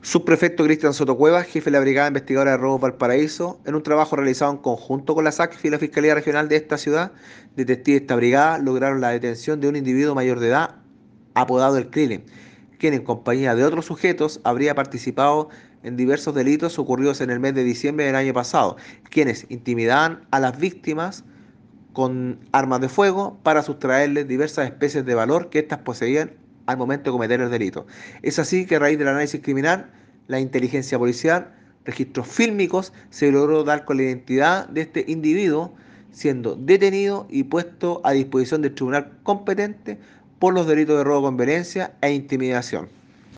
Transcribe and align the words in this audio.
Subprefecto 0.00 0.62
Cristian 0.62 0.94
Soto 0.94 1.16
Cuevas, 1.16 1.48
jefe 1.48 1.70
de 1.70 1.72
la 1.72 1.80
Brigada 1.80 2.06
Investigadora 2.06 2.52
de 2.52 2.56
Robo 2.56 2.78
Valparaíso, 2.78 3.58
en 3.64 3.74
un 3.74 3.82
trabajo 3.82 4.14
realizado 4.14 4.52
en 4.52 4.58
conjunto 4.58 5.12
con 5.16 5.24
la 5.24 5.32
SACF 5.32 5.64
y 5.64 5.70
la 5.70 5.78
Fiscalía 5.80 6.14
Regional 6.14 6.48
de 6.48 6.54
esta 6.54 6.78
ciudad, 6.78 7.10
detectives 7.56 8.00
de 8.00 8.04
esta 8.04 8.14
brigada 8.14 8.58
lograron 8.58 9.00
la 9.00 9.10
detención 9.10 9.60
de 9.60 9.68
un 9.68 9.74
individuo 9.74 10.14
mayor 10.14 10.38
de 10.38 10.48
edad 10.48 10.76
apodado 11.34 11.76
El 11.78 11.90
Krillin, 11.90 12.22
quien 12.78 12.94
en 12.94 13.02
compañía 13.02 13.56
de 13.56 13.64
otros 13.64 13.86
sujetos 13.86 14.40
habría 14.44 14.76
participado 14.76 15.48
en 15.82 15.96
diversos 15.96 16.32
delitos 16.32 16.78
ocurridos 16.78 17.20
en 17.20 17.30
el 17.30 17.40
mes 17.40 17.54
de 17.54 17.64
diciembre 17.64 18.06
del 18.06 18.14
año 18.14 18.32
pasado, 18.32 18.76
quienes 19.10 19.46
intimidaban 19.48 20.20
a 20.30 20.38
las 20.38 20.60
víctimas 20.60 21.24
con 21.92 22.38
armas 22.52 22.80
de 22.80 22.88
fuego 22.88 23.36
para 23.42 23.64
sustraerles 23.64 24.28
diversas 24.28 24.66
especies 24.66 25.04
de 25.04 25.16
valor 25.16 25.50
que 25.50 25.58
éstas 25.58 25.80
poseían 25.80 26.34
al 26.68 26.76
momento 26.76 27.10
de 27.10 27.12
cometer 27.12 27.40
el 27.40 27.50
delito. 27.50 27.86
Es 28.22 28.38
así 28.38 28.66
que 28.66 28.76
a 28.76 28.78
raíz 28.78 28.98
del 28.98 29.08
análisis 29.08 29.40
criminal, 29.40 29.90
la 30.26 30.38
inteligencia 30.38 30.98
policial, 30.98 31.54
registros 31.86 32.28
fílmicos, 32.28 32.92
se 33.08 33.32
logró 33.32 33.64
dar 33.64 33.86
con 33.86 33.96
la 33.96 34.02
identidad 34.02 34.68
de 34.68 34.82
este 34.82 35.04
individuo, 35.08 35.74
siendo 36.12 36.56
detenido 36.56 37.26
y 37.30 37.44
puesto 37.44 38.02
a 38.04 38.12
disposición 38.12 38.60
del 38.60 38.74
tribunal 38.74 39.12
competente 39.22 39.98
por 40.38 40.52
los 40.52 40.66
delitos 40.66 40.98
de 40.98 41.04
robo 41.04 41.22
con 41.22 41.38
violencia 41.38 41.94
e 42.02 42.12
intimidación. 42.12 42.97